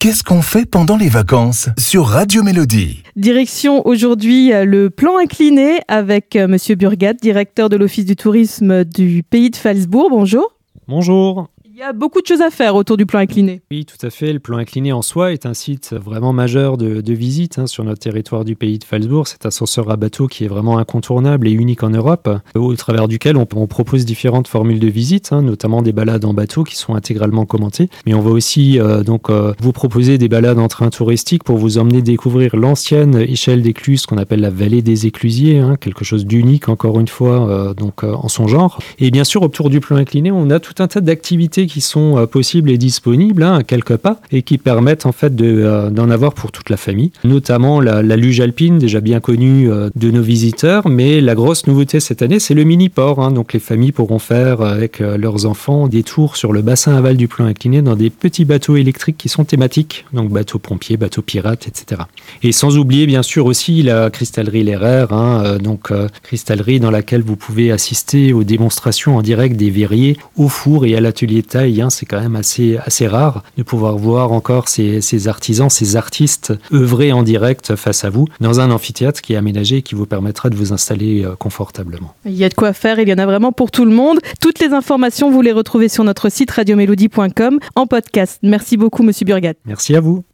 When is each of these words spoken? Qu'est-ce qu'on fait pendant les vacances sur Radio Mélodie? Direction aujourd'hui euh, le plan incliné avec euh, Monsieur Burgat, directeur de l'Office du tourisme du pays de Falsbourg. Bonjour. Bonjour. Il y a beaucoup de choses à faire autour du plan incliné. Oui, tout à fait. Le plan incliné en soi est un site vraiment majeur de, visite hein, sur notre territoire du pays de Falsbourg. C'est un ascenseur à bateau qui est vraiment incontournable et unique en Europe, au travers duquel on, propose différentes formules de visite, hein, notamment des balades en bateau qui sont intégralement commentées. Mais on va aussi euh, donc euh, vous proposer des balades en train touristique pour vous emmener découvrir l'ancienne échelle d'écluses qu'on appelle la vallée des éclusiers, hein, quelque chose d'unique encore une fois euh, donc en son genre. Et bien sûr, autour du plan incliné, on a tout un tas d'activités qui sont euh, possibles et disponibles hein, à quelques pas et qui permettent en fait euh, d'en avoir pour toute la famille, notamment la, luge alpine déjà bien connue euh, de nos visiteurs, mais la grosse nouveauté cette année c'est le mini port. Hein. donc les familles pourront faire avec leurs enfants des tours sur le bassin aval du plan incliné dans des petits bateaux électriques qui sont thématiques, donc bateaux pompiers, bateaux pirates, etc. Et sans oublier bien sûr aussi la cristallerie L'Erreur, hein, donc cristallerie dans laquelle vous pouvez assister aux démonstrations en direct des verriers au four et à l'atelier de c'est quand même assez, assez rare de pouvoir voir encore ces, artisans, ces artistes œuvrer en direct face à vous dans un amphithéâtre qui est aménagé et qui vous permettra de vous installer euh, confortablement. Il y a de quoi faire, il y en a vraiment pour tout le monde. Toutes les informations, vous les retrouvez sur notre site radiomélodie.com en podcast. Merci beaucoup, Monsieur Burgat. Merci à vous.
Qu'est-ce 0.00 0.22
qu'on 0.22 0.42
fait 0.42 0.64
pendant 0.64 0.96
les 0.96 1.08
vacances 1.08 1.70
sur 1.76 2.06
Radio 2.06 2.44
Mélodie? 2.44 3.02
Direction 3.16 3.84
aujourd'hui 3.84 4.52
euh, 4.52 4.64
le 4.64 4.90
plan 4.90 5.18
incliné 5.18 5.80
avec 5.88 6.36
euh, 6.36 6.46
Monsieur 6.46 6.76
Burgat, 6.76 7.14
directeur 7.14 7.68
de 7.68 7.76
l'Office 7.76 8.04
du 8.04 8.14
tourisme 8.14 8.84
du 8.84 9.24
pays 9.24 9.50
de 9.50 9.56
Falsbourg. 9.56 10.08
Bonjour. 10.08 10.54
Bonjour. 10.86 11.48
Il 11.78 11.82
y 11.82 11.84
a 11.84 11.92
beaucoup 11.92 12.20
de 12.20 12.26
choses 12.26 12.40
à 12.40 12.50
faire 12.50 12.74
autour 12.74 12.96
du 12.96 13.06
plan 13.06 13.20
incliné. 13.20 13.62
Oui, 13.70 13.84
tout 13.84 14.04
à 14.04 14.10
fait. 14.10 14.32
Le 14.32 14.40
plan 14.40 14.58
incliné 14.58 14.90
en 14.90 15.00
soi 15.00 15.32
est 15.32 15.46
un 15.46 15.54
site 15.54 15.92
vraiment 15.92 16.32
majeur 16.32 16.76
de, 16.76 17.12
visite 17.12 17.60
hein, 17.60 17.68
sur 17.68 17.84
notre 17.84 18.00
territoire 18.00 18.44
du 18.44 18.56
pays 18.56 18.80
de 18.80 18.84
Falsbourg. 18.84 19.28
C'est 19.28 19.46
un 19.46 19.50
ascenseur 19.50 19.88
à 19.88 19.96
bateau 19.96 20.26
qui 20.26 20.44
est 20.44 20.48
vraiment 20.48 20.78
incontournable 20.78 21.46
et 21.46 21.52
unique 21.52 21.84
en 21.84 21.90
Europe, 21.90 22.28
au 22.56 22.74
travers 22.74 23.06
duquel 23.06 23.36
on, 23.36 23.46
propose 23.46 24.04
différentes 24.04 24.48
formules 24.48 24.80
de 24.80 24.88
visite, 24.88 25.28
hein, 25.30 25.40
notamment 25.40 25.80
des 25.80 25.92
balades 25.92 26.24
en 26.24 26.34
bateau 26.34 26.64
qui 26.64 26.74
sont 26.74 26.96
intégralement 26.96 27.46
commentées. 27.46 27.88
Mais 28.06 28.14
on 28.14 28.22
va 28.22 28.30
aussi 28.30 28.80
euh, 28.80 29.04
donc 29.04 29.30
euh, 29.30 29.54
vous 29.60 29.70
proposer 29.70 30.18
des 30.18 30.28
balades 30.28 30.58
en 30.58 30.66
train 30.66 30.90
touristique 30.90 31.44
pour 31.44 31.58
vous 31.58 31.78
emmener 31.78 32.02
découvrir 32.02 32.56
l'ancienne 32.56 33.14
échelle 33.20 33.62
d'écluses 33.62 34.04
qu'on 34.04 34.18
appelle 34.18 34.40
la 34.40 34.50
vallée 34.50 34.82
des 34.82 35.06
éclusiers, 35.06 35.60
hein, 35.60 35.76
quelque 35.80 36.04
chose 36.04 36.26
d'unique 36.26 36.68
encore 36.68 36.98
une 36.98 37.06
fois 37.06 37.48
euh, 37.48 37.72
donc 37.72 38.02
en 38.02 38.26
son 38.26 38.48
genre. 38.48 38.80
Et 38.98 39.12
bien 39.12 39.22
sûr, 39.22 39.42
autour 39.42 39.70
du 39.70 39.78
plan 39.78 39.96
incliné, 39.96 40.32
on 40.32 40.50
a 40.50 40.58
tout 40.58 40.74
un 40.80 40.88
tas 40.88 41.00
d'activités 41.00 41.67
qui 41.68 41.80
sont 41.80 42.18
euh, 42.18 42.26
possibles 42.26 42.70
et 42.70 42.78
disponibles 42.78 43.42
hein, 43.42 43.58
à 43.58 43.62
quelques 43.62 43.96
pas 43.96 44.20
et 44.32 44.42
qui 44.42 44.58
permettent 44.58 45.06
en 45.06 45.12
fait 45.12 45.40
euh, 45.40 45.90
d'en 45.90 46.10
avoir 46.10 46.34
pour 46.34 46.52
toute 46.52 46.70
la 46.70 46.76
famille, 46.76 47.12
notamment 47.24 47.80
la, 47.80 48.02
luge 48.02 48.40
alpine 48.40 48.78
déjà 48.78 49.00
bien 49.00 49.20
connue 49.20 49.70
euh, 49.70 49.90
de 49.94 50.10
nos 50.10 50.22
visiteurs, 50.22 50.88
mais 50.88 51.20
la 51.20 51.34
grosse 51.34 51.66
nouveauté 51.66 52.00
cette 52.00 52.22
année 52.22 52.38
c'est 52.40 52.54
le 52.54 52.64
mini 52.64 52.88
port. 52.88 53.20
Hein. 53.20 53.30
donc 53.30 53.52
les 53.52 53.60
familles 53.60 53.92
pourront 53.92 54.18
faire 54.18 54.60
avec 54.60 54.98
leurs 54.98 55.46
enfants 55.46 55.88
des 55.88 56.02
tours 56.02 56.36
sur 56.36 56.52
le 56.52 56.62
bassin 56.62 56.96
aval 56.96 57.16
du 57.16 57.28
plan 57.28 57.46
incliné 57.46 57.82
dans 57.82 57.96
des 57.96 58.10
petits 58.10 58.44
bateaux 58.44 58.76
électriques 58.76 59.18
qui 59.18 59.28
sont 59.28 59.44
thématiques, 59.44 60.04
donc 60.12 60.30
bateaux 60.30 60.58
pompiers, 60.58 60.96
bateaux 60.96 61.22
pirates, 61.22 61.68
etc. 61.68 62.02
Et 62.42 62.52
sans 62.52 62.76
oublier 62.78 63.06
bien 63.06 63.22
sûr 63.22 63.46
aussi 63.46 63.82
la 63.82 64.10
cristallerie 64.10 64.64
L'Erreur, 64.64 65.12
hein, 65.12 65.58
donc 65.58 65.92
cristallerie 66.22 66.80
dans 66.80 66.90
laquelle 66.90 67.22
vous 67.22 67.36
pouvez 67.36 67.70
assister 67.70 68.32
aux 68.32 68.44
démonstrations 68.44 69.16
en 69.16 69.22
direct 69.22 69.56
des 69.56 69.70
verriers 69.70 70.16
au 70.36 70.48
four 70.48 70.86
et 70.86 70.96
à 70.96 71.00
l'atelier 71.00 71.42
de 71.66 71.90
c'est 71.90 72.06
quand 72.06 72.20
même 72.20 72.36
assez, 72.36 72.78
assez 72.84 73.06
rare 73.06 73.42
de 73.56 73.62
pouvoir 73.62 73.96
voir 73.96 74.32
encore 74.32 74.68
ces, 74.68 75.28
artisans, 75.28 75.70
ces 75.70 75.96
artistes 75.96 76.52
œuvrer 76.72 77.12
en 77.12 77.22
direct 77.22 77.76
face 77.76 78.04
à 78.04 78.10
vous 78.10 78.26
dans 78.40 78.60
un 78.60 78.70
amphithéâtre 78.70 79.20
qui 79.20 79.34
est 79.34 79.36
aménagé 79.36 79.78
et 79.78 79.82
qui 79.82 79.94
vous 79.94 80.06
permettra 80.06 80.50
de 80.50 80.56
vous 80.56 80.72
installer 80.72 81.24
euh, 81.24 81.34
confortablement. 81.36 82.14
Il 82.24 82.34
y 82.34 82.44
a 82.44 82.48
de 82.48 82.54
quoi 82.54 82.72
faire, 82.72 82.98
il 82.98 83.08
y 83.08 83.12
en 83.12 83.18
a 83.18 83.26
vraiment 83.26 83.52
pour 83.52 83.70
tout 83.70 83.84
le 83.84 83.92
monde. 83.92 84.18
Toutes 84.40 84.58
les 84.60 84.72
informations, 84.72 85.30
vous 85.30 85.42
les 85.42 85.52
retrouvez 85.52 85.88
sur 85.88 86.04
notre 86.04 86.30
site 86.30 86.50
radiomélodie.com 86.50 87.58
en 87.74 87.86
podcast. 87.86 88.38
Merci 88.42 88.76
beaucoup, 88.76 89.02
Monsieur 89.02 89.24
Burgat. 89.24 89.54
Merci 89.66 89.94
à 89.94 90.00
vous. 90.00 90.24